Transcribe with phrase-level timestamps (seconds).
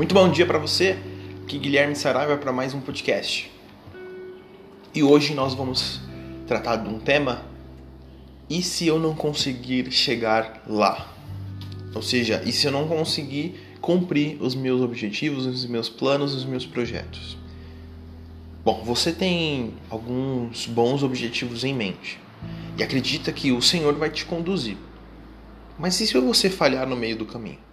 [0.00, 0.96] Muito bom dia para você.
[1.42, 3.52] Aqui Guilherme Saraiva para mais um podcast.
[4.94, 6.00] E hoje nós vamos
[6.46, 7.44] tratar de um tema
[8.48, 11.06] e se eu não conseguir chegar lá?
[11.94, 16.46] Ou seja, e se eu não conseguir cumprir os meus objetivos, os meus planos, os
[16.46, 17.36] meus projetos?
[18.64, 22.18] Bom, você tem alguns bons objetivos em mente
[22.78, 24.78] e acredita que o Senhor vai te conduzir.
[25.78, 27.69] Mas e se você falhar no meio do caminho?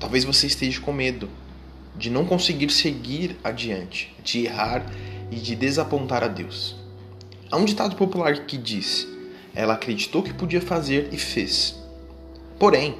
[0.00, 1.28] Talvez você esteja com medo
[1.96, 4.86] de não conseguir seguir adiante, de errar
[5.30, 6.76] e de desapontar a Deus.
[7.50, 9.08] Há um ditado popular que diz:
[9.54, 11.76] Ela acreditou que podia fazer e fez.
[12.58, 12.96] Porém,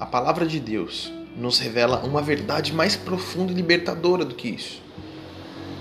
[0.00, 4.82] a palavra de Deus nos revela uma verdade mais profunda e libertadora do que isso.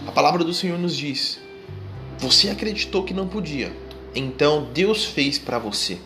[0.05, 1.40] A palavra do Senhor nos diz:
[2.18, 3.72] Você acreditou que não podia,
[4.13, 5.98] então Deus fez para você.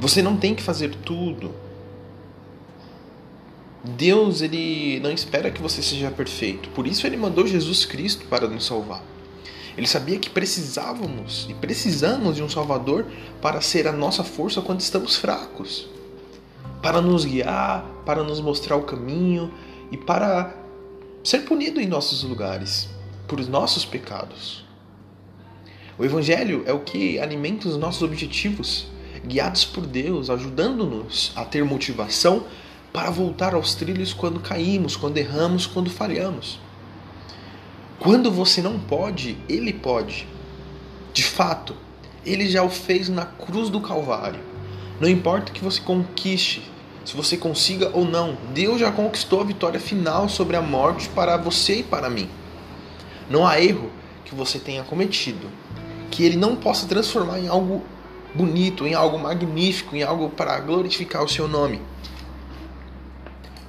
[0.00, 1.67] Você não tem que fazer tudo
[3.84, 6.68] Deus ele não espera que você seja perfeito.
[6.70, 9.02] Por isso ele mandou Jesus Cristo para nos salvar.
[9.76, 13.06] Ele sabia que precisávamos e precisamos de um Salvador
[13.40, 15.88] para ser a nossa força quando estamos fracos,
[16.82, 19.54] para nos guiar, para nos mostrar o caminho
[19.92, 20.52] e para
[21.22, 22.88] ser punido em nossos lugares
[23.28, 24.64] por nossos pecados.
[25.96, 28.86] O Evangelho é o que alimenta os nossos objetivos,
[29.24, 32.44] guiados por Deus, ajudando-nos a ter motivação
[32.92, 36.58] para voltar aos trilhos quando caímos, quando erramos, quando falhamos.
[37.98, 40.26] Quando você não pode, Ele pode.
[41.12, 41.74] De fato,
[42.24, 44.40] Ele já o fez na cruz do Calvário.
[45.00, 46.62] Não importa que você conquiste,
[47.04, 51.36] se você consiga ou não, Deus já conquistou a vitória final sobre a morte para
[51.36, 52.28] você e para mim.
[53.30, 53.90] Não há erro
[54.24, 55.48] que você tenha cometido
[56.10, 57.82] que Ele não possa transformar em algo
[58.34, 61.80] bonito, em algo magnífico, em algo para glorificar o seu nome.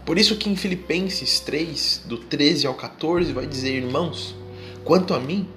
[0.06, 4.36] Por isso que em Filipenses 3, do 13 ao 14, vai dizer, irmãos,
[4.84, 5.48] quanto a mim,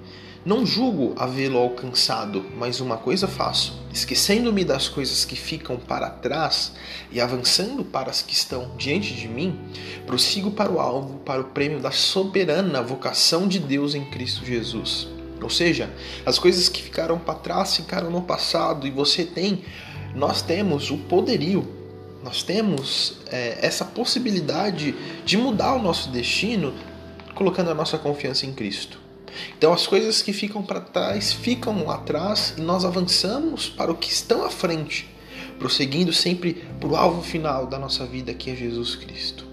[0.45, 6.73] não julgo havê-lo alcançado, mas uma coisa faço, esquecendo-me das coisas que ficam para trás
[7.09, 9.57] e avançando para as que estão diante de mim,
[10.05, 15.07] prossigo para o alvo, para o prêmio da soberana vocação de Deus em Cristo Jesus.
[15.41, 15.89] Ou seja,
[16.25, 19.63] as coisas que ficaram para trás ficaram no passado e você tem,
[20.13, 21.82] nós temos o poderio
[22.23, 24.95] nós temos é, essa possibilidade
[25.25, 26.73] de mudar o nosso destino
[27.35, 28.99] colocando a nossa confiança em Cristo.
[29.57, 33.95] Então as coisas que ficam para trás ficam lá atrás e nós avançamos para o
[33.95, 35.09] que estão à frente,
[35.57, 39.52] prosseguindo sempre para o alvo final da nossa vida que é Jesus Cristo.